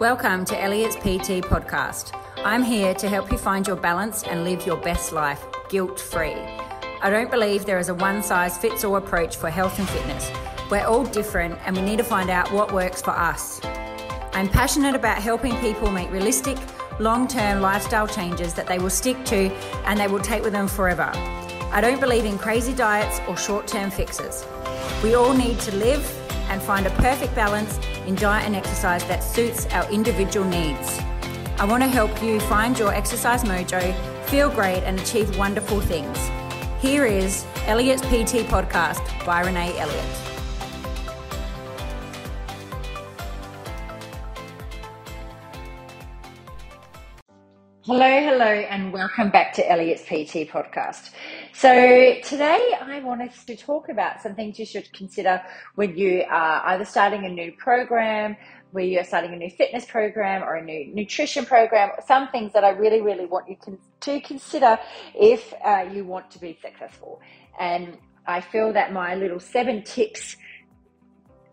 [0.00, 2.18] Welcome to Elliott's PT podcast.
[2.38, 6.34] I'm here to help you find your balance and live your best life guilt free.
[7.00, 10.32] I don't believe there is a one size fits all approach for health and fitness.
[10.68, 13.60] We're all different and we need to find out what works for us.
[14.32, 16.58] I'm passionate about helping people make realistic,
[16.98, 19.52] long term lifestyle changes that they will stick to
[19.86, 21.12] and they will take with them forever.
[21.70, 24.44] I don't believe in crazy diets or short term fixes.
[25.04, 26.04] We all need to live
[26.50, 30.98] and find a perfect balance in diet and exercise that suits our individual needs.
[31.58, 33.94] I want to help you find your exercise mojo,
[34.26, 36.18] feel great, and achieve wonderful things.
[36.80, 40.24] Here is Elliott's PT podcast by Renae Elliott.
[47.86, 51.10] Hello, hello, and welcome back to Elliott's PT podcast.
[51.64, 55.42] So, today I wanted to talk about some things you should consider
[55.76, 58.36] when you are either starting a new program,
[58.72, 62.64] where you're starting a new fitness program or a new nutrition program, some things that
[62.64, 63.56] I really, really want you
[64.00, 64.78] to consider
[65.14, 67.22] if uh, you want to be successful.
[67.58, 70.36] And I feel that my little seven tips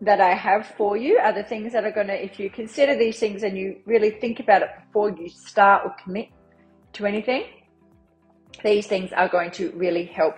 [0.02, 2.98] that I have for you are the things that are going to, if you consider
[2.98, 6.28] these things and you really think about it before you start or commit
[6.92, 7.44] to anything,
[8.62, 10.36] these things are going to really help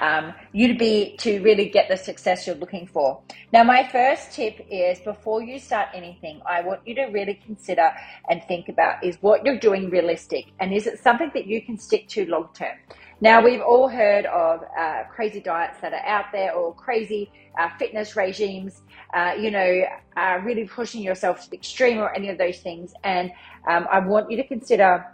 [0.00, 3.20] um, you to be to really get the success you're looking for.
[3.52, 7.90] Now, my first tip is before you start anything, I want you to really consider
[8.28, 11.78] and think about is what you're doing realistic and is it something that you can
[11.78, 12.76] stick to long term.
[13.20, 17.70] Now, we've all heard of uh, crazy diets that are out there or crazy uh,
[17.78, 18.82] fitness regimes,
[19.14, 19.84] uh, you know,
[20.18, 22.92] uh, really pushing yourself to the extreme or any of those things.
[23.04, 23.32] And
[23.66, 25.06] um, I want you to consider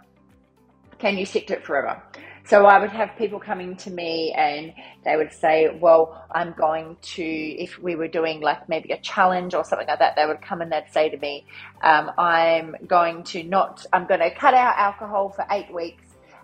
[0.99, 2.01] can you stick to it forever?
[2.45, 4.73] So I would have people coming to me and
[5.05, 9.53] they would say, Well, I'm going to, if we were doing like maybe a challenge
[9.53, 11.45] or something like that, they would come and they'd say to me,
[11.81, 16.03] um, I'm going to not, I'm going to cut out alcohol for eight weeks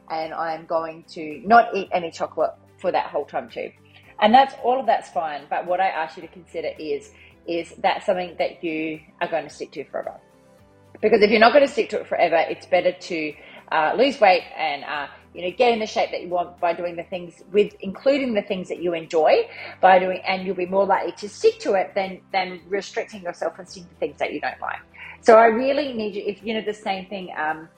[0.09, 3.71] and I'm going to not eat any chocolate for that whole time too.
[4.21, 5.43] And that's all of that's fine.
[5.49, 7.11] But what I ask you to consider is
[7.47, 10.19] is that something that you are going to stick to forever?
[11.01, 13.33] Because if you're not going to stick to it forever, it's better to
[13.71, 16.73] uh, lose weight and uh, you know get in the shape that you want by
[16.73, 19.47] doing the things with including the things that you enjoy
[19.81, 23.53] by doing and you'll be more likely to stick to it than than restricting yourself
[23.59, 24.79] and sticking to things that you don't like.
[25.21, 27.29] So I really need you if you know the same thing.
[27.37, 27.69] Um,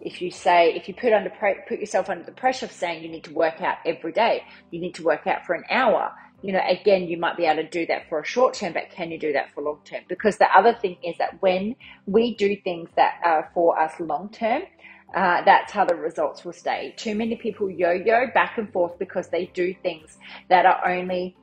[0.00, 1.30] if you say if you put under
[1.68, 4.80] put yourself under the pressure of saying you need to work out every day you
[4.80, 7.68] need to work out for an hour you know again you might be able to
[7.68, 10.36] do that for a short term but can you do that for long term because
[10.38, 11.74] the other thing is that when
[12.06, 14.62] we do things that are for us long term
[15.14, 16.94] uh, that's how the results will stay.
[16.96, 20.18] Too many people yo-yo back and forth because they do things
[20.48, 21.36] that are only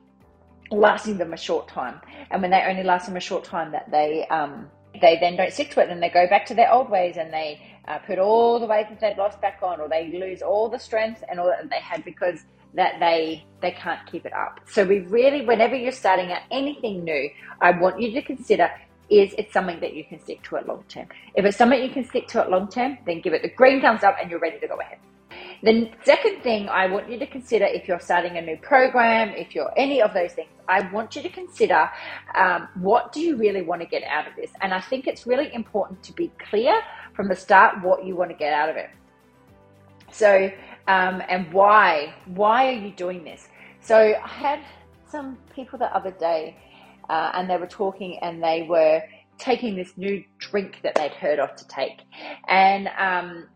[0.70, 2.00] lasting them a short time.
[2.30, 4.70] And when they only last them a short time that they um,
[5.00, 7.32] they then don't stick to it and they go back to their old ways and
[7.32, 10.68] they uh, put all the weight that they've lost back on or they lose all
[10.68, 12.40] the strength and all that they had because
[12.74, 14.60] that they they can't keep it up.
[14.66, 17.30] So we really whenever you're starting out anything new
[17.60, 18.70] i want you to consider
[19.10, 21.90] is it something that you can stick to it long term if it's something you
[21.90, 24.40] can stick to it long term then give it the green thumbs up and you're
[24.40, 24.98] ready to go ahead
[25.62, 29.54] the second thing I want you to consider if you're starting a new program, if
[29.54, 31.90] you're any of those things, I want you to consider
[32.34, 34.50] um, what do you really want to get out of this?
[34.60, 36.80] And I think it's really important to be clear
[37.14, 38.90] from the start what you want to get out of it.
[40.10, 40.50] So,
[40.86, 42.14] um, and why?
[42.26, 43.48] Why are you doing this?
[43.80, 44.60] So, I had
[45.08, 46.56] some people the other day,
[47.08, 49.02] uh, and they were talking, and they were
[49.38, 52.00] taking this new drink that they'd heard of to take,
[52.48, 53.48] and um,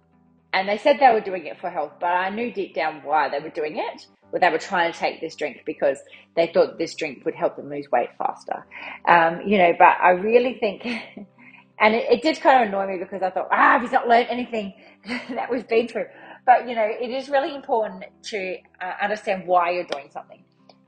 [0.52, 3.28] and they said they were doing it for health, but I knew deep down why
[3.28, 4.06] they were doing it.
[4.30, 5.98] Well, they were trying to take this drink because
[6.36, 8.66] they thought this drink would help them lose weight faster.
[9.06, 10.84] Um, you know, but I really think,
[11.80, 14.28] and it, it, did kind of annoy me because I thought, ah, he's not learned
[14.30, 14.74] anything
[15.06, 16.06] that we've been through.
[16.44, 20.42] But, you know, it is really important to uh, understand why you're doing something.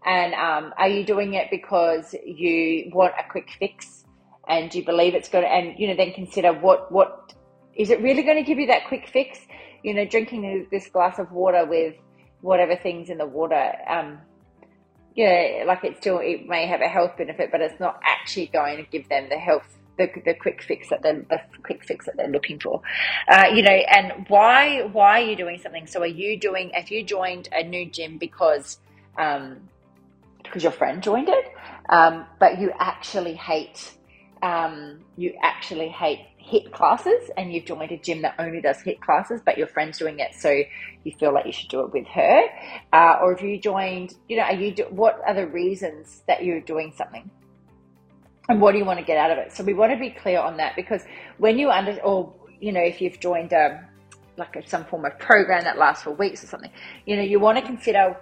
[0.04, 4.04] And um, are you doing it because you want a quick fix
[4.48, 7.34] and you believe it's going to, and, you know, then consider what, what,
[7.74, 9.38] is it really going to give you that quick fix?
[9.82, 11.94] You know, drinking this glass of water with
[12.40, 14.18] whatever things in the water, um,
[15.26, 18.76] know, like it still it may have a health benefit, but it's not actually going
[18.78, 19.76] to give them the health.
[19.98, 22.80] The, the quick fix that they're the quick fix that they're looking for,
[23.28, 25.86] uh, you know, and why why are you doing something?
[25.86, 26.70] So are you doing?
[26.72, 28.78] If you joined a new gym because
[29.18, 29.68] um,
[30.50, 31.44] because your friend joined it,
[31.88, 33.94] um, but you actually hate
[34.42, 38.98] um, you actually hate HIIT classes and you've joined a gym that only does HIIT
[39.00, 40.50] classes, but your friend's doing it, so
[41.04, 42.44] you feel like you should do it with her,
[42.94, 46.42] uh, or if you joined, you know, are you do, what are the reasons that
[46.42, 47.30] you're doing something?
[48.50, 49.52] and what do you want to get out of it?
[49.52, 51.02] So we want to be clear on that because
[51.38, 53.88] when you under or you know if you've joined a
[54.36, 56.72] like a, some form of program that lasts for weeks or something,
[57.06, 58.16] you know you want to consider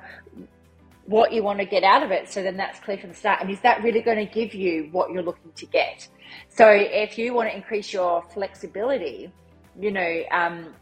[1.08, 2.30] what you want to get out of it.
[2.30, 3.40] So then that's clear from the start.
[3.40, 6.06] And is that really going to give you what you're looking to get?
[6.50, 9.32] So if you want to increase your flexibility,
[9.80, 10.74] you know, um,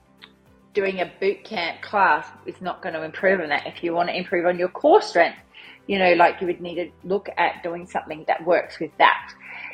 [0.75, 3.69] doing a boot camp class is not going to improve on that.
[3.69, 5.39] If you want to improve on your core strength,
[5.87, 9.33] you know, like you would need to look at doing something that works with that.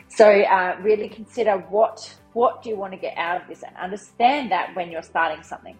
[0.08, 3.76] So uh, really consider what what do you want to get out of this, and
[3.76, 5.76] understand that when you're starting something.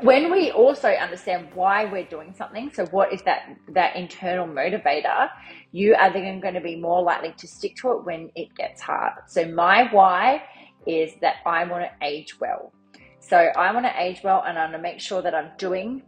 [0.00, 5.28] When we also understand why we're doing something, so what is that that internal motivator,
[5.70, 8.80] you are then going to be more likely to stick to it when it gets
[8.80, 9.12] hard.
[9.28, 10.42] So my why
[10.86, 12.72] is that I want to age well.
[13.20, 16.02] So I want to age well, and I want to make sure that I'm doing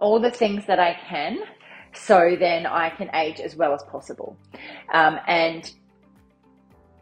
[0.00, 1.38] all the things that I can
[1.94, 4.36] so then I can age as well as possible.
[4.92, 5.70] Um, and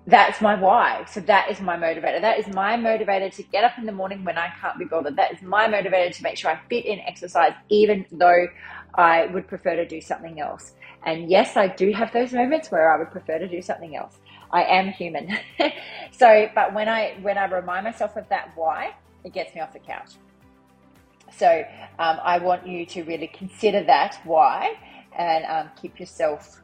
[0.06, 1.04] that's my why.
[1.08, 2.20] So that is my motivator.
[2.20, 5.16] That is my motivator to get up in the morning when I can't be bothered.
[5.16, 8.48] That is my motivator to make sure I fit in exercise, even though
[8.94, 10.72] I would prefer to do something else.
[11.04, 14.18] And yes, I do have those moments where I would prefer to do something else.
[14.50, 15.38] I am human.
[16.12, 18.94] so, but when I when I remind myself of that why,
[19.24, 20.10] it gets me off the couch.
[21.36, 21.64] So
[21.98, 24.74] um, I want you to really consider that why
[25.16, 26.60] and um, keep yourself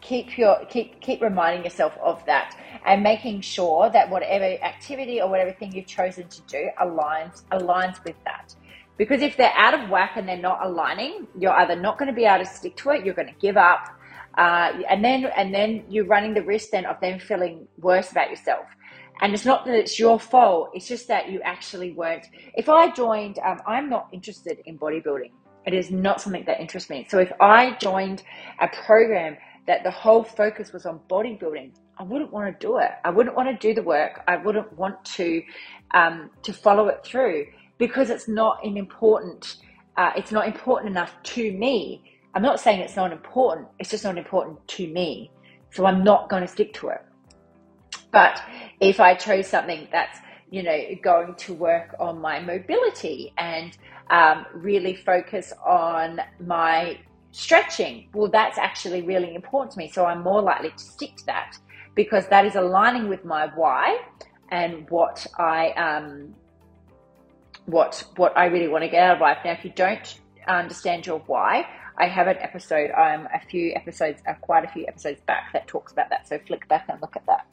[0.00, 2.56] keep your keep keep reminding yourself of that
[2.86, 8.02] and making sure that whatever activity or whatever thing you've chosen to do aligns aligns
[8.04, 8.54] with that
[8.96, 12.14] because if they're out of whack and they're not aligning you're either not going to
[12.14, 13.88] be able to stick to it you're going to give up
[14.36, 18.30] uh, and then and then you're running the risk then of them feeling worse about
[18.30, 18.66] yourself
[19.20, 22.26] and it's not that it's your fault, it's just that you actually weren't.
[22.54, 25.32] If I joined, um, I'm not interested in bodybuilding.
[25.66, 27.06] It is not something that interests me.
[27.10, 28.22] So if I joined
[28.60, 29.36] a program
[29.68, 32.90] that the whole focus was on bodybuilding, I wouldn't want to do it.
[33.04, 34.22] I wouldn't want to do the work.
[34.26, 35.42] I wouldn't want to
[35.92, 39.56] um, to follow it through because it's not an important.
[39.96, 42.02] Uh, it's not important enough to me.
[42.34, 43.68] I'm not saying it's not important.
[43.78, 45.30] It's just not important to me.
[45.70, 47.04] So I'm not going to stick to it.
[48.10, 48.40] But
[48.80, 50.18] if I chose something that's
[50.50, 53.76] you know going to work on my mobility and
[54.08, 56.98] um, really focus on my
[57.32, 59.88] stretching, well, that's actually really important to me.
[59.88, 61.56] So I'm more likely to stick to that
[61.94, 64.00] because that is aligning with my why
[64.50, 66.34] and what I um,
[67.66, 69.38] what what I really want to get out of life.
[69.44, 71.66] Now, if you don't understand your why,
[71.98, 75.66] I have an episode, um, a few episodes, uh, quite a few episodes back that
[75.66, 76.28] talks about that.
[76.28, 77.46] So flick back and look at that.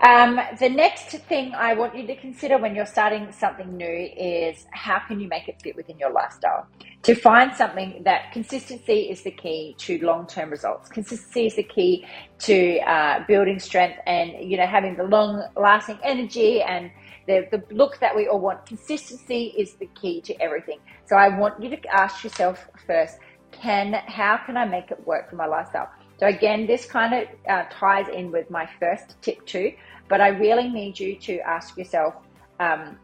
[0.00, 4.64] Um, the next thing I want you to consider when you're starting something new is
[4.70, 6.68] how can you make it fit within your lifestyle?
[7.02, 10.88] To find something that consistency is the key to long-term results.
[10.88, 12.06] Consistency is the key
[12.40, 16.92] to uh, building strength and you know having the long-lasting energy and
[17.26, 18.66] the, the look that we all want.
[18.66, 20.78] Consistency is the key to everything.
[21.06, 23.18] So I want you to ask yourself first:
[23.50, 25.90] Can how can I make it work for my lifestyle?
[26.18, 29.72] So again, this kind of uh, ties in with my first tip too,
[30.08, 32.14] but I really need you to ask yourself,
[32.60, 32.98] um,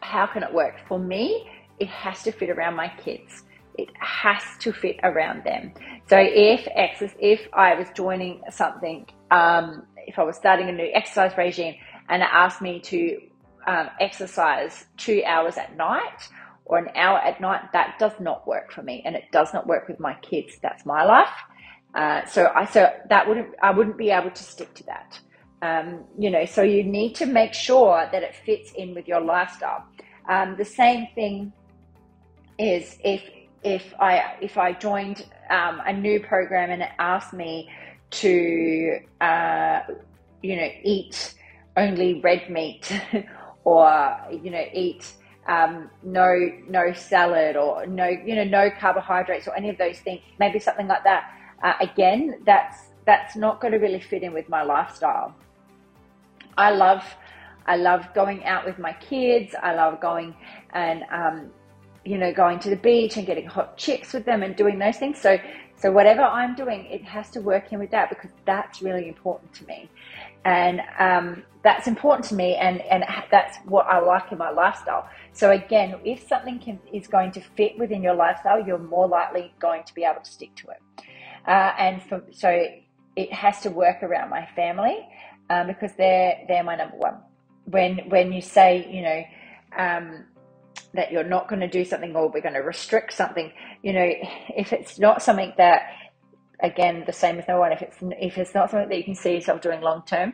[0.00, 0.76] how can it work?
[0.88, 1.48] For me,
[1.78, 3.44] it has to fit around my kids.
[3.78, 5.72] It has to fit around them.
[6.08, 10.90] So if access, if I was joining something, um, if I was starting a new
[10.92, 11.76] exercise regime
[12.08, 13.20] and it asked me to
[13.66, 16.28] um, exercise two hours at night
[16.64, 19.66] or an hour at night, that does not work for me, and it does not
[19.66, 20.54] work with my kids.
[20.62, 21.28] That's my life.
[21.94, 25.18] Uh, so I so that wouldn't I wouldn't be able to stick to that.
[25.62, 29.20] Um, you know, so you need to make sure that it fits in with your
[29.20, 29.84] lifestyle.
[30.28, 31.52] Um, the same thing
[32.58, 33.22] is if
[33.62, 37.68] if I if I joined um, a new program and it asked me
[38.10, 39.80] to uh,
[40.42, 41.34] you know eat
[41.76, 42.90] only red meat
[43.64, 45.12] or you know eat
[45.46, 50.20] um, no no salad or no you know no carbohydrates or any of those things
[50.38, 54.48] maybe something like that uh, again that's that's not going to really fit in with
[54.48, 55.34] my lifestyle
[56.60, 57.02] I love
[57.66, 59.54] I love going out with my kids.
[59.62, 60.34] I love going
[60.74, 61.50] and um,
[62.04, 64.98] you know going to the beach and getting hot chicks with them and doing those
[64.98, 65.18] things.
[65.18, 65.38] So
[65.76, 69.54] so whatever I'm doing, it has to work in with that because that's really important
[69.54, 69.88] to me,
[70.44, 75.08] and um, that's important to me, and and that's what I like in my lifestyle.
[75.32, 79.54] So again, if something can, is going to fit within your lifestyle, you're more likely
[79.58, 80.82] going to be able to stick to it.
[81.48, 82.50] Uh, and for, so
[83.16, 85.08] it has to work around my family
[85.50, 87.16] um, because they're they're my number one.
[87.64, 89.22] When when you say you know
[89.76, 90.24] um,
[90.94, 93.52] that you're not going to do something or we're going to restrict something,
[93.82, 94.10] you know,
[94.56, 95.82] if it's not something that
[96.62, 97.72] again, the same with no one.
[97.72, 100.32] If it's if it's not something that you can see yourself doing long term,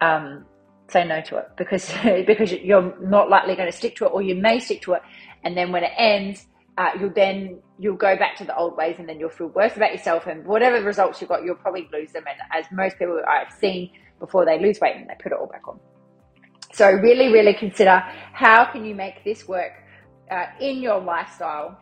[0.00, 0.44] um,
[0.88, 1.92] say no to it because
[2.26, 5.02] because you're not likely going to stick to it, or you may stick to it,
[5.42, 6.46] and then when it ends,
[6.78, 9.76] uh, you'll then you'll go back to the old ways, and then you'll feel worse
[9.76, 12.24] about yourself, and whatever results you've got, you'll probably lose them.
[12.28, 13.90] And as most people I've seen
[14.24, 15.78] before, they lose weight and they put it all back on.
[16.72, 17.96] So really, really consider
[18.32, 19.72] how can you make this work
[20.30, 21.80] uh, in your lifestyle,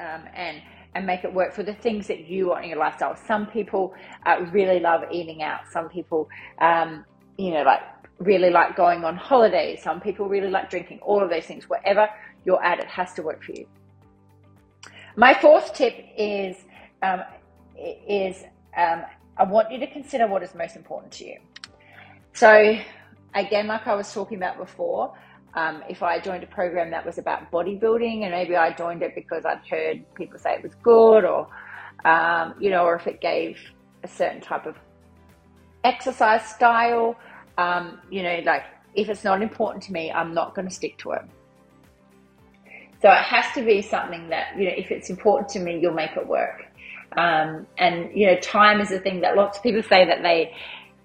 [0.00, 0.62] um, and
[0.94, 3.14] and make it work for the things that you want in your lifestyle.
[3.16, 3.94] Some people
[4.26, 5.60] uh, really love eating out.
[5.70, 6.28] Some people,
[6.60, 7.04] um,
[7.36, 7.82] you know, like
[8.18, 9.82] really like going on holidays.
[9.82, 11.00] Some people really like drinking.
[11.02, 12.08] All of those things, whatever
[12.44, 13.66] you're at, it has to work for you.
[15.16, 16.56] My fourth tip is
[17.02, 17.22] um,
[17.76, 18.44] is
[18.76, 19.02] um,
[19.36, 21.38] I want you to consider what is most important to you.
[22.38, 22.78] So
[23.34, 25.12] again, like I was talking about before,
[25.54, 29.16] um, if I joined a program that was about bodybuilding and maybe I joined it
[29.16, 31.48] because I'd heard people say it was good or,
[32.04, 33.58] um, you know, or if it gave
[34.04, 34.76] a certain type of
[35.82, 37.16] exercise style,
[37.56, 38.62] um, you know, like
[38.94, 41.22] if it's not important to me, I'm not going to stick to it.
[43.02, 45.92] So it has to be something that, you know, if it's important to me, you'll
[45.92, 46.66] make it work.
[47.16, 50.52] Um, and, you know, time is a thing that lots of people say that they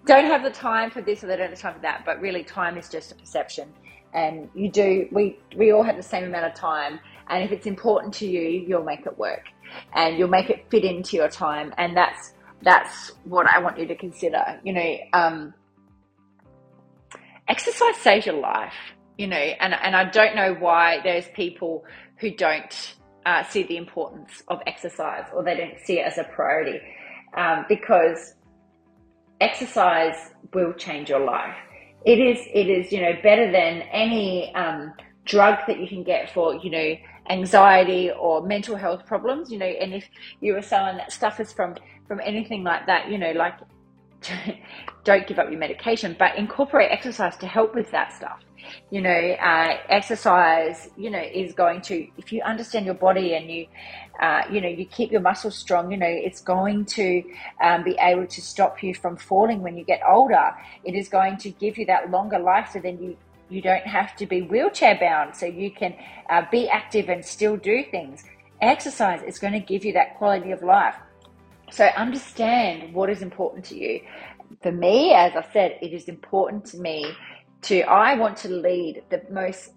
[0.05, 2.19] don't have the time for this or they don't have the time for that, but
[2.19, 3.69] really time is just a perception.
[4.13, 7.65] And you do we we all have the same amount of time and if it's
[7.65, 9.45] important to you you'll make it work.
[9.93, 13.87] And you'll make it fit into your time and that's that's what i want you
[13.87, 14.59] to consider.
[14.63, 15.53] You know um,
[17.47, 18.73] exercise saves your life
[19.17, 21.83] you know and, and i don't know why there's people
[22.17, 22.95] who don't
[23.25, 26.79] uh, see the importance of exercise or they don't see it as a priority
[27.35, 28.35] um, because
[29.43, 31.55] exercise will change your life.
[32.05, 33.73] It is it is you know better than
[34.03, 34.93] any um,
[35.25, 36.95] drug that you can get for you know
[37.29, 40.05] anxiety or mental health problems you know and if
[40.41, 41.73] you were someone that stuff is from
[42.05, 43.53] from anything like that you know like
[45.03, 48.39] don't give up your medication but incorporate exercise to help with that stuff.
[48.91, 53.49] You know uh, exercise you know is going to if you understand your body and
[53.51, 53.67] you
[54.21, 57.23] uh, you know you keep your muscles strong you know it's going to
[57.61, 60.51] um, be able to stop you from falling when you get older.
[60.83, 63.17] It is going to give you that longer life so then you
[63.49, 65.93] you don't have to be wheelchair bound so you can
[66.29, 68.23] uh, be active and still do things.
[68.61, 70.95] Exercise is going to give you that quality of life
[71.73, 74.01] so understand what is important to you.
[74.61, 77.11] For me as i said it is important to me
[77.63, 79.71] to I want to lead the most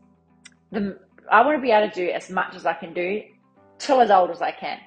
[0.70, 0.98] the
[1.30, 3.22] I want to be able to do as much as I can do
[3.78, 4.78] till as old as I can.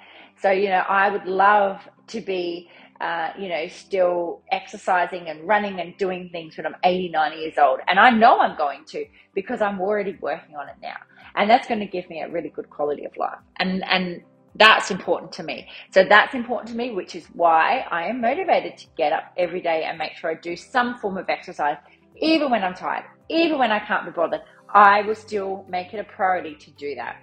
[0.42, 2.70] So you know I would love to be
[3.02, 7.58] uh, you know still exercising and running and doing things when I'm 80 90 years
[7.58, 7.80] old.
[7.88, 10.98] And I know I'm going to because I'm already working on it now.
[11.36, 13.40] And that's going to give me a really good quality of life.
[13.58, 14.22] And and
[14.60, 15.68] that's important to me.
[15.92, 19.62] So that's important to me, which is why I am motivated to get up every
[19.62, 21.78] day and make sure I do some form of exercise
[22.22, 24.42] even when I'm tired, even when I can't be bothered,
[24.74, 27.18] I will still make it a priority to do that.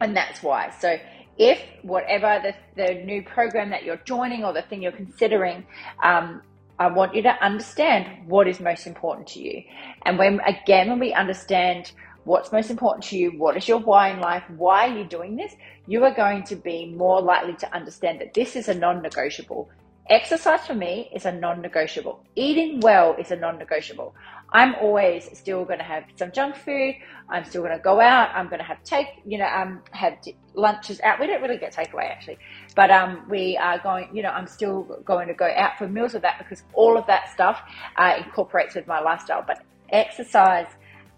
[0.00, 0.70] And that's why.
[0.80, 0.96] So
[1.38, 5.66] if whatever the, the new program that you're joining or the thing you're considering,
[6.02, 6.42] um,
[6.78, 9.62] I want you to understand what is most important to you.
[10.02, 11.92] And when, again, when we understand
[12.24, 15.36] what's most important to you, what is your why in life, why are you doing
[15.36, 15.54] this,
[15.86, 19.68] you are going to be more likely to understand that this is a non negotiable.
[20.10, 22.24] Exercise for me is a non negotiable.
[22.34, 24.14] Eating well is a non negotiable.
[24.52, 26.96] I'm always still going to have some junk food.
[27.30, 28.30] I'm still going to go out.
[28.34, 30.18] I'm going to have take, you know, um, have
[30.54, 31.18] lunches out.
[31.18, 32.38] We don't really get takeaway actually,
[32.76, 36.12] but um, we are going, you know, I'm still going to go out for meals
[36.12, 37.62] with that because all of that stuff
[37.96, 39.42] uh, incorporates with my lifestyle.
[39.46, 40.66] But exercise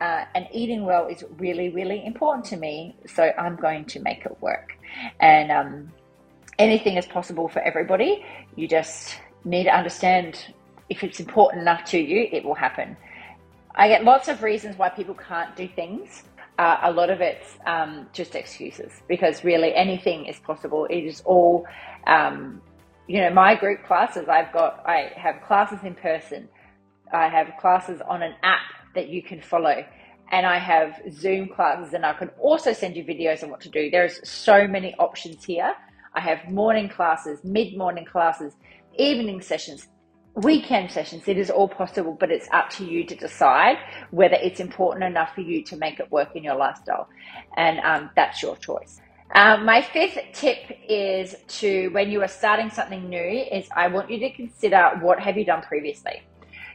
[0.01, 2.97] uh, and eating well is really, really important to me.
[3.07, 4.77] So I'm going to make it work.
[5.21, 5.93] And, um,
[6.59, 8.25] anything is possible for everybody.
[8.57, 10.55] You just need to understand
[10.89, 12.97] if it's important enough to you, it will happen.
[13.75, 16.23] I get lots of reasons why people can't do things.
[16.59, 20.87] Uh, a lot of it's um, just excuses because really anything is possible.
[20.87, 21.67] It is all,
[22.07, 22.61] um,
[23.09, 24.29] you know, my group classes.
[24.29, 26.49] I've got, I have classes in person.
[27.13, 28.61] I have classes on an app
[28.95, 29.85] that you can follow
[30.31, 33.69] and I have Zoom classes and I can also send you videos on what to
[33.69, 33.91] do.
[33.91, 35.75] There's so many options here
[36.15, 38.55] I have morning classes, mid morning classes,
[38.97, 39.89] evening sessions,
[40.37, 41.27] weekend sessions.
[41.27, 43.79] It is all possible, but it's up to you to decide
[44.13, 47.09] whether it's important enough for you to make it work in your lifestyle.
[47.57, 49.01] And um, that's your choice.
[49.35, 50.59] Um, my fifth tip
[50.89, 55.19] is to when you are starting something new is I want you to consider what
[55.19, 56.23] have you done previously.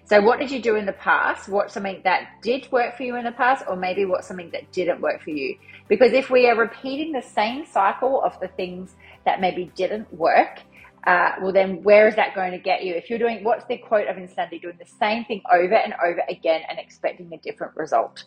[0.09, 1.47] So what did you do in the past?
[1.47, 4.71] What's something that did work for you in the past, or maybe what's something that
[4.71, 5.55] didn't work for you?
[5.87, 10.61] Because if we are repeating the same cycle of the things that maybe didn't work,
[11.05, 12.95] uh, well, then where is that going to get you?
[12.95, 16.23] If you're doing what's the quote of insanity, doing the same thing over and over
[16.27, 18.23] again and expecting a different result.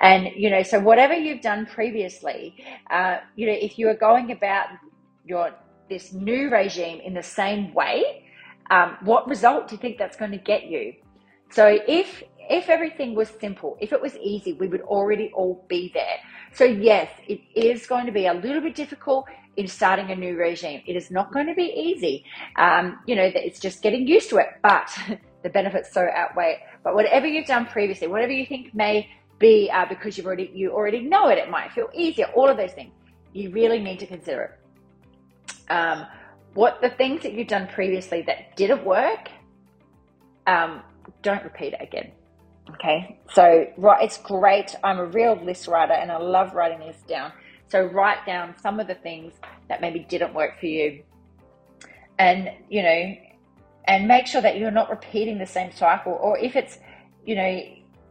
[0.00, 4.32] And, you know, so whatever you've done previously, uh, you know, if you are going
[4.32, 4.68] about
[5.26, 5.52] your
[5.90, 8.24] this new regime in the same way,
[8.70, 10.94] um, what result do you think that's going to get you?
[11.50, 15.90] So if if everything was simple, if it was easy, we would already all be
[15.92, 16.18] there.
[16.52, 19.26] So yes, it is going to be a little bit difficult
[19.56, 20.82] in starting a new regime.
[20.86, 22.24] It is not going to be easy.
[22.56, 24.96] Um, you know, it's just getting used to it, but
[25.42, 26.62] the benefits so outweigh.
[26.84, 30.72] But whatever you've done previously, whatever you think may be uh, because you've already you
[30.72, 32.26] already know it, it might feel easier.
[32.34, 32.92] All of those things,
[33.32, 35.70] you really need to consider it.
[35.70, 36.06] Um,
[36.54, 39.28] what the things that you've done previously that didn't work,
[40.46, 40.82] um,
[41.22, 42.12] don't repeat it again.
[42.74, 44.74] Okay, so right, it's great.
[44.82, 47.32] I'm a real list writer and I love writing this down.
[47.68, 49.34] So write down some of the things
[49.68, 51.02] that maybe didn't work for you,
[52.18, 53.16] and you know,
[53.84, 56.12] and make sure that you're not repeating the same cycle.
[56.12, 56.78] Or if it's,
[57.24, 57.62] you know,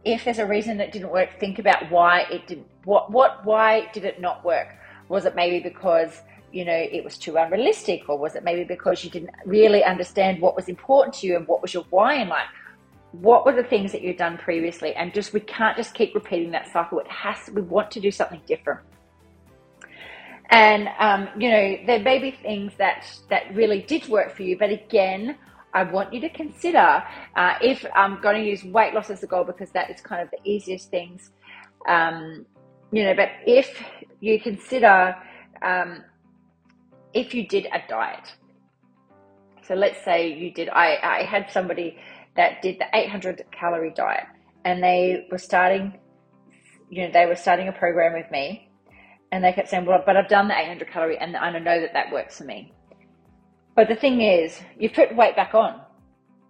[0.04, 2.66] if there's a reason that didn't work, think about why it didn't.
[2.84, 4.68] What what why did it not work?
[5.08, 6.22] Was it maybe because
[6.52, 10.40] you know it was too unrealistic, or was it maybe because you didn't really understand
[10.40, 12.46] what was important to you and what was your why in life?
[13.20, 14.94] What were the things that you've done previously?
[14.94, 16.98] And just we can't just keep repeating that cycle.
[16.98, 18.80] It has we want to do something different.
[20.50, 24.56] And um, you know there may be things that that really did work for you
[24.56, 25.36] but again
[25.74, 27.02] i want you to consider
[27.36, 30.22] uh, if i'm going to use weight loss as a goal because that is kind
[30.22, 31.32] of the easiest things
[31.88, 32.46] um,
[32.92, 33.82] you know but if
[34.20, 35.16] you consider
[35.62, 36.04] um,
[37.14, 38.34] if you did a diet.
[39.66, 41.98] So let's say you did i, I had somebody
[42.36, 44.26] that did the 800 calorie diet.
[44.64, 45.98] And they were starting
[46.88, 48.70] you know they were starting a program with me.
[49.32, 51.92] And they kept saying well but i've done the 800 calorie and i know that
[51.92, 52.72] that works for me.
[53.74, 55.80] But the thing is you put weight back on.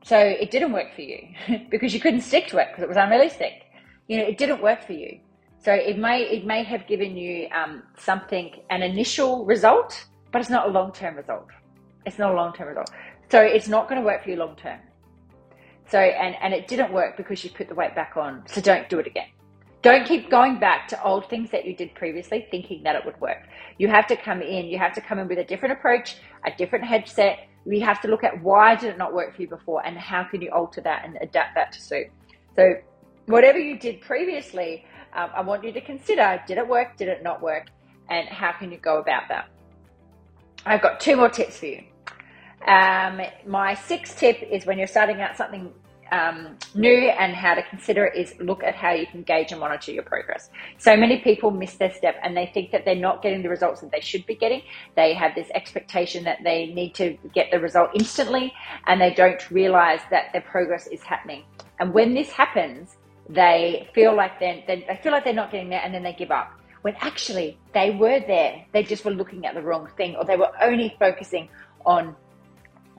[0.04, 1.18] So it didn't work for you
[1.70, 3.64] because you couldn't stick to it because it was unrealistic.
[4.08, 5.20] You know it didn't work for you.
[5.58, 10.50] So it may it may have given you um, something an initial result but it's
[10.50, 11.48] not a long-term result.
[12.04, 12.90] It's not a long-term result.
[13.30, 14.78] So it's not going to work for you long term
[15.88, 18.42] so, and, and it didn't work because you put the weight back on.
[18.46, 19.28] So don't do it again.
[19.82, 23.20] Don't keep going back to old things that you did previously thinking that it would
[23.20, 23.46] work.
[23.78, 26.50] You have to come in, you have to come in with a different approach, a
[26.56, 27.46] different headset.
[27.64, 30.24] We have to look at why did it not work for you before and how
[30.24, 32.06] can you alter that and adapt that to suit.
[32.56, 32.74] So
[33.26, 37.22] whatever you did previously, um, I want you to consider, did it work, did it
[37.22, 37.66] not work,
[38.10, 39.48] and how can you go about that?
[40.64, 41.84] I've got two more tips for you.
[42.66, 45.72] Um, my sixth tip is when you're starting out something
[46.12, 49.60] um, new and how to consider it is look at how you can gauge and
[49.60, 50.50] monitor your progress.
[50.78, 53.80] So many people miss their step and they think that they're not getting the results
[53.80, 54.62] that they should be getting.
[54.94, 58.52] They have this expectation that they need to get the result instantly
[58.86, 61.44] and they don't realize that their progress is happening.
[61.80, 62.96] And when this happens,
[63.28, 66.30] they feel like they're, they feel like they're not getting there and then they give
[66.30, 66.52] up.
[66.82, 70.36] When actually they were there, they just were looking at the wrong thing or they
[70.36, 71.48] were only focusing
[71.84, 72.14] on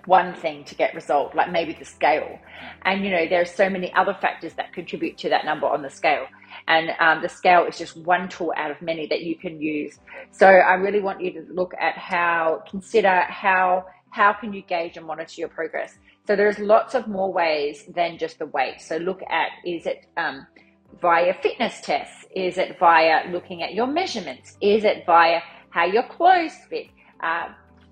[0.07, 2.39] one thing to get resolved, like maybe the scale.
[2.83, 5.81] And you know, there are so many other factors that contribute to that number on
[5.81, 6.25] the scale.
[6.67, 9.99] And um, the scale is just one tool out of many that you can use.
[10.31, 14.97] So I really want you to look at how, consider how how can you gauge
[14.97, 15.97] and monitor your progress.
[16.25, 18.81] So there's lots of more ways than just the weight.
[18.81, 20.47] So look at is it um,
[21.01, 22.25] via fitness tests?
[22.35, 24.57] Is it via looking at your measurements?
[24.61, 26.87] Is it via how your clothes fit?
[27.21, 27.49] Uh,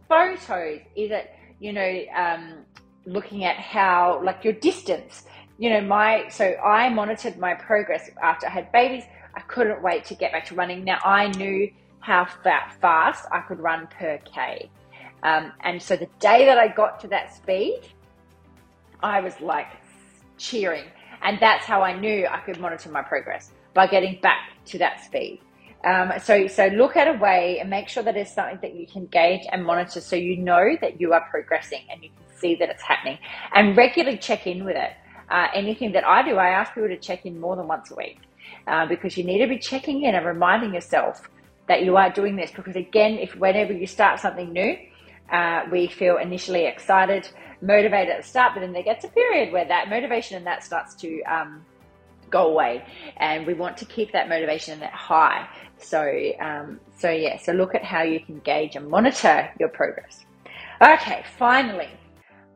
[0.10, 0.80] photos?
[0.96, 1.35] Is it
[1.66, 2.64] you know, um,
[3.08, 5.24] looking at how, like your distance,
[5.58, 9.04] you know, my, so I monitored my progress after I had babies.
[9.34, 10.84] I couldn't wait to get back to running.
[10.84, 14.70] Now I knew how fast I could run per K.
[15.24, 17.82] Um, and so the day that I got to that speed,
[19.02, 19.72] I was like
[20.38, 20.86] cheering.
[21.24, 25.04] And that's how I knew I could monitor my progress by getting back to that
[25.04, 25.42] speed.
[25.86, 28.88] Um, so, so look at a way and make sure that it's something that you
[28.88, 32.56] can gauge and monitor so you know that you are progressing and you can see
[32.56, 33.20] that it's happening
[33.54, 34.94] and regularly check in with it.
[35.30, 37.96] Uh, anything that I do, I ask people to check in more than once a
[37.96, 38.20] week
[38.68, 41.30] uh, because you need to be checking in and reminding yourself
[41.68, 44.78] that you are doing this because again, if whenever you start something new,
[45.32, 47.30] uh, we feel initially excited,
[47.62, 50.64] motivated at the start, but then there gets a period where that motivation and that
[50.64, 51.66] starts to um,
[52.30, 52.84] go away,
[53.18, 55.48] and we want to keep that motivation that high.
[55.78, 56.02] So,
[56.40, 60.26] um, so yeah, so look at how you can gauge and monitor your progress.
[60.82, 61.90] Okay, finally,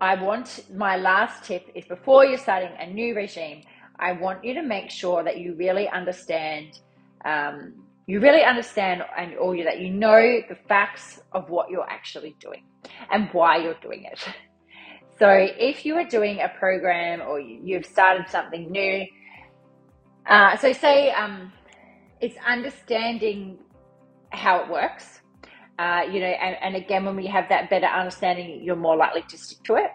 [0.01, 3.63] I want my last tip is before you're starting a new regime,
[3.99, 6.79] I want you to make sure that you really understand,
[7.25, 7.73] um,
[8.07, 12.35] you really understand and or you, that you know the facts of what you're actually
[12.39, 12.63] doing
[13.11, 14.19] and why you're doing it.
[15.19, 19.05] So if you are doing a program or you've started something new,
[20.29, 21.51] uh, so say um,
[22.21, 23.57] it's understanding
[24.31, 25.21] how it works.
[25.77, 29.23] Uh, you know, and, and again, when we have that better understanding, you're more likely
[29.29, 29.91] to stick to it.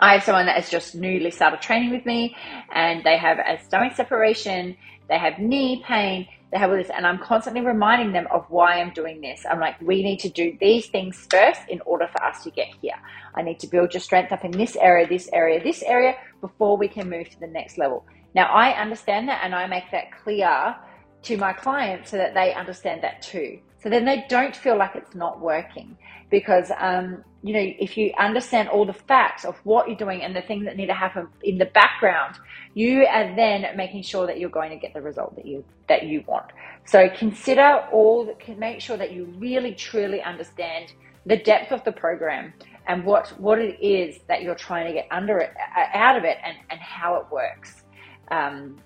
[0.00, 2.36] I have someone that has just newly started training with me
[2.72, 4.76] and they have a stomach separation,
[5.08, 8.80] they have knee pain, they have all this, and I'm constantly reminding them of why
[8.80, 9.44] I'm doing this.
[9.50, 12.68] I'm like, we need to do these things first in order for us to get
[12.80, 12.94] here.
[13.34, 16.76] I need to build your strength up in this area, this area, this area before
[16.76, 18.06] we can move to the next level.
[18.38, 20.76] Now, I understand that and I make that clear
[21.22, 23.58] to my clients so that they understand that too.
[23.82, 25.98] So then they don't feel like it's not working
[26.30, 30.36] because, um, you know, if you understand all the facts of what you're doing and
[30.36, 32.36] the things that need to happen in the background,
[32.74, 36.04] you are then making sure that you're going to get the result that you that
[36.04, 36.46] you want.
[36.84, 40.92] So consider all make sure that you really truly understand
[41.26, 42.52] the depth of the program
[42.86, 45.50] and what what it is that you're trying to get under it
[45.92, 47.82] out of it and, and how it works.
[48.30, 48.76] Um,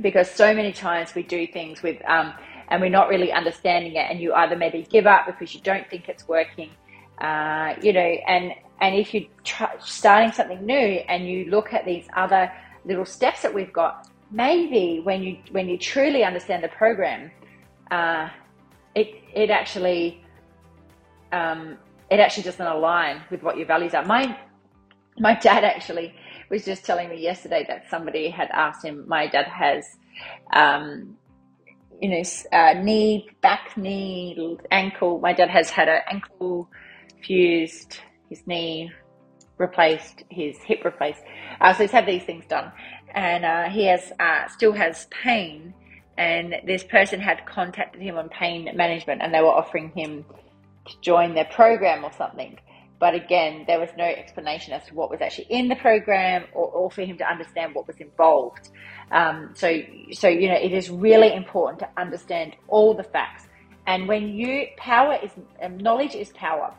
[0.00, 2.32] because so many times we do things with um,
[2.68, 5.88] and we're not really understanding it and you either maybe give up because you don't
[5.90, 6.70] think it's working
[7.20, 10.74] uh, you know and and if you're try, starting something new
[11.08, 12.52] and you look at these other
[12.84, 17.30] little steps that we've got maybe when you when you truly understand the program
[17.90, 18.28] uh,
[18.94, 20.22] it it actually
[21.32, 21.78] um,
[22.10, 24.04] it actually doesn't align with what your values are.
[24.04, 24.38] My
[25.18, 26.14] my dad actually
[26.50, 29.84] was just telling me yesterday that somebody had asked him my dad has
[30.52, 31.16] um,
[32.00, 35.18] you know, uh, knee, back knee, ankle.
[35.20, 36.68] My dad has had an ankle
[37.22, 38.92] fused, his knee
[39.58, 41.22] replaced, his hip replaced.
[41.60, 42.70] Uh, so he's had these things done,
[43.14, 45.74] and uh, he has uh, still has pain.
[46.16, 50.24] And this person had contacted him on pain management, and they were offering him
[50.88, 52.58] to join their program or something.
[52.98, 56.66] But again, there was no explanation as to what was actually in the program or,
[56.66, 58.70] or for him to understand what was involved.
[59.12, 59.80] Um, so,
[60.12, 63.46] so you know, it is really important to understand all the facts.
[63.86, 65.30] And when you power is
[65.62, 66.74] um, knowledge is power.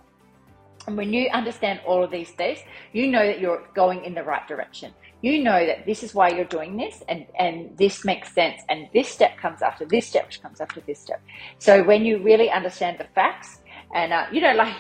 [0.87, 2.59] And when you understand all of these things,
[2.93, 4.93] you know that you're going in the right direction.
[5.21, 8.61] You know that this is why you're doing this, and and this makes sense.
[8.69, 11.21] And this step comes after this step, which comes after this step.
[11.57, 13.61] So when you really understand the facts,
[13.93, 14.73] and uh, you know, like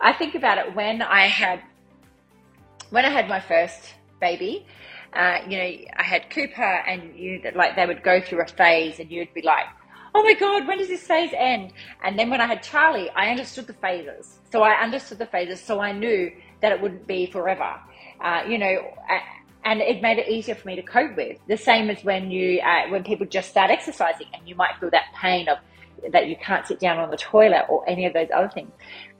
[0.00, 1.60] I think about it when I had
[2.90, 4.66] when I had my first baby.
[5.12, 5.64] Uh, you know,
[5.96, 9.42] I had Cooper, and you like they would go through a phase, and you'd be
[9.42, 9.66] like,
[10.14, 11.72] "Oh my God, when does this phase end?"
[12.04, 14.38] And then when I had Charlie, I understood the phases.
[14.52, 16.30] So I understood the phases, so I knew
[16.60, 17.74] that it wouldn't be forever.
[18.20, 18.94] Uh, you know,
[19.64, 21.38] and it made it easier for me to cope with.
[21.48, 24.90] The same as when you uh, when people just start exercising, and you might feel
[24.90, 25.58] that pain of
[26.12, 28.70] that you can't sit down on the toilet or any of those other things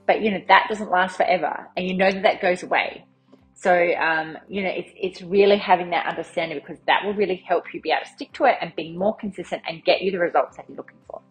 [0.09, 3.05] but you know that doesn't last forever and you know that that goes away.
[3.53, 7.65] So um, you know it's, it's really having that understanding because that will really help
[7.71, 10.17] you be able to stick to it and be more consistent and get you the
[10.17, 11.21] results that you're looking for.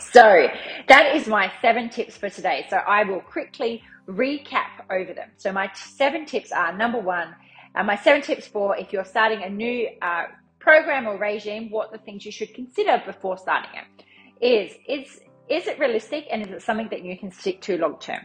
[0.00, 0.48] So
[0.88, 2.66] that is my seven tips for today.
[2.68, 5.30] So i will quickly recap over them.
[5.36, 7.36] So my seven tips are number one
[7.76, 10.24] uh, my seven tips for if you're starting a new uh,
[10.58, 14.04] program or regime what the things you should consider before starting it
[14.44, 17.98] is it's is it realistic and is it something that you can stick to long
[17.98, 18.22] term?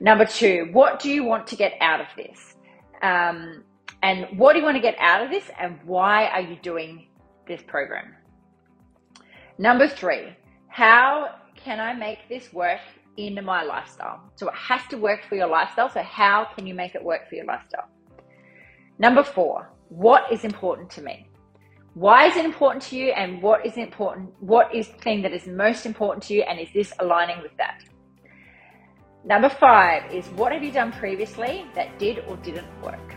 [0.00, 2.54] Number two, what do you want to get out of this?
[3.02, 3.64] Um,
[4.02, 7.08] and what do you want to get out of this and why are you doing
[7.48, 8.14] this program?
[9.58, 10.36] Number three,
[10.68, 12.80] how can I make this work
[13.16, 14.20] in my lifestyle?
[14.36, 15.90] So it has to work for your lifestyle.
[15.90, 17.88] So how can you make it work for your lifestyle?
[18.98, 21.26] Number four, what is important to me?
[21.96, 25.32] Why is it important to you and what is important what is the thing that
[25.32, 27.82] is most important to you and is this aligning with that?
[29.24, 33.14] Number five is what have you done previously that did or didn't work?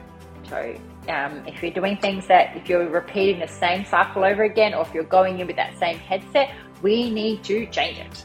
[0.47, 0.73] So
[1.09, 4.83] um, if you're doing things that if you're repeating the same cycle over again or
[4.83, 6.49] if you're going in with that same headset
[6.81, 8.23] we need to change it.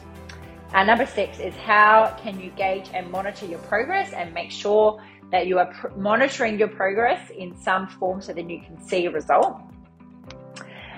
[0.73, 5.03] Uh, number six is how can you gauge and monitor your progress and make sure
[5.31, 9.05] that you are pr- monitoring your progress in some form so then you can see
[9.05, 9.59] a result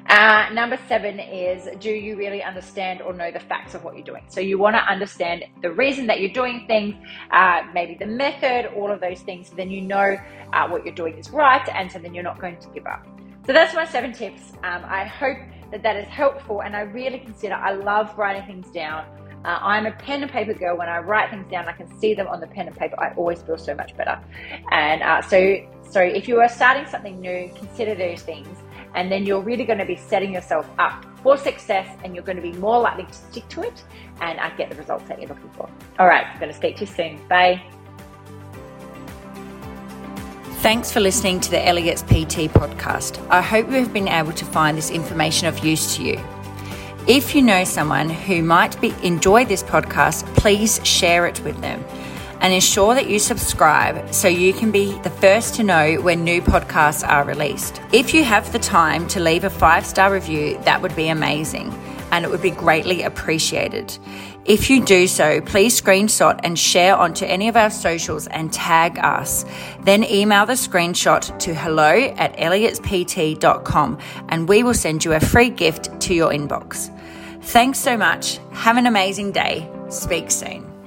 [0.09, 4.05] uh, number seven is do you really understand or know the facts of what you're
[4.05, 4.23] doing?
[4.29, 6.95] So you want to understand the reason that you're doing things,
[7.31, 9.49] uh, maybe the method, all of those things.
[9.49, 10.17] Then you know
[10.53, 13.05] uh, what you're doing is right, and so then you're not going to give up.
[13.45, 14.53] So that's my seven tips.
[14.63, 15.37] Um, I hope
[15.71, 19.05] that that is helpful, and I really consider I love writing things down.
[19.43, 20.77] Uh, I'm a pen and paper girl.
[20.77, 22.97] When I write things down, I can see them on the pen and paper.
[22.99, 24.19] I always feel so much better.
[24.71, 25.57] And uh, so,
[25.89, 28.47] so if you are starting something new, consider those things
[28.97, 32.35] and then you're really going to be setting yourself up for success and you're going
[32.35, 33.83] to be more likely to stick to it
[34.21, 35.69] and uh, get the results that you're looking for.
[35.99, 37.27] All right, I'm going to speak to you soon.
[37.27, 37.61] Bye.
[40.61, 43.23] Thanks for listening to the Elliott's PT podcast.
[43.29, 46.19] I hope you have been able to find this information of use to you.
[47.07, 51.85] If you know someone who might be, enjoy this podcast, please share it with them
[52.41, 56.41] and ensure that you subscribe so you can be the first to know when new
[56.41, 57.81] podcasts are released.
[57.91, 61.73] If you have the time to leave a five star review, that would be amazing
[62.11, 63.97] and it would be greatly appreciated.
[64.45, 68.97] If you do so, please screenshot and share onto any of our socials and tag
[68.99, 69.43] us.
[69.81, 73.97] Then email the screenshot to hello at elliotspt.com
[74.29, 76.93] and we will send you a free gift to your inbox.
[77.43, 78.39] Thanks so much.
[78.51, 79.69] Have an amazing day.
[79.89, 80.66] Speak soon.